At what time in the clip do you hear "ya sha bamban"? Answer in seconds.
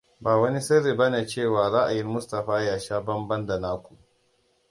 2.61-3.45